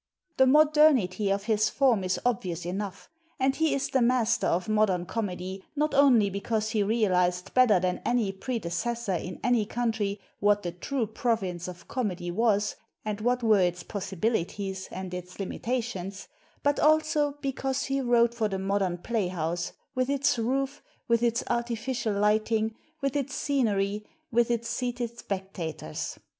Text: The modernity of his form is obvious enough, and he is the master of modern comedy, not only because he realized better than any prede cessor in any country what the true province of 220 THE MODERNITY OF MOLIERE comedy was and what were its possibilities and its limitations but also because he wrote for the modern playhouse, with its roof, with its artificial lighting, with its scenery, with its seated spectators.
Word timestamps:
The 0.37 0.47
modernity 0.47 1.29
of 1.29 1.43
his 1.43 1.69
form 1.69 2.03
is 2.03 2.19
obvious 2.25 2.65
enough, 2.65 3.07
and 3.39 3.55
he 3.55 3.75
is 3.75 3.87
the 3.91 4.01
master 4.01 4.47
of 4.47 4.67
modern 4.67 5.05
comedy, 5.05 5.63
not 5.75 5.93
only 5.93 6.27
because 6.31 6.69
he 6.71 6.81
realized 6.81 7.53
better 7.53 7.79
than 7.79 8.01
any 8.03 8.31
prede 8.31 8.63
cessor 8.71 9.13
in 9.23 9.39
any 9.43 9.63
country 9.63 10.19
what 10.39 10.63
the 10.63 10.71
true 10.71 11.05
province 11.05 11.67
of 11.67 11.87
220 11.87 12.15
THE 12.31 12.31
MODERNITY 12.31 12.31
OF 12.31 12.35
MOLIERE 12.35 12.65
comedy 12.65 12.65
was 12.65 12.75
and 13.05 13.21
what 13.21 13.43
were 13.43 13.59
its 13.61 13.83
possibilities 13.83 14.87
and 14.91 15.13
its 15.13 15.39
limitations 15.39 16.27
but 16.63 16.79
also 16.79 17.37
because 17.39 17.83
he 17.83 18.01
wrote 18.01 18.33
for 18.33 18.47
the 18.49 18.57
modern 18.57 18.97
playhouse, 18.97 19.73
with 19.93 20.09
its 20.09 20.39
roof, 20.39 20.81
with 21.07 21.21
its 21.21 21.43
artificial 21.47 22.13
lighting, 22.13 22.73
with 23.01 23.15
its 23.15 23.35
scenery, 23.35 24.07
with 24.31 24.49
its 24.49 24.67
seated 24.67 25.15
spectators. 25.19 26.17